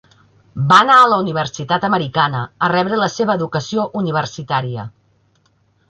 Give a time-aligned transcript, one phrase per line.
[0.71, 4.93] Va anar a la Universitat Americana a rebre la seva educació universitària.